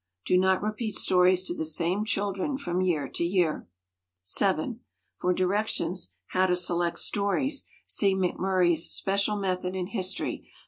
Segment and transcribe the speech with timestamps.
[0.25, 3.67] Do not repeat stories to the same children from year to year.
[4.23, 4.79] 7.
[5.19, 10.49] For directions "How to Select Stories," see McMurry's "Special Method in History," pp.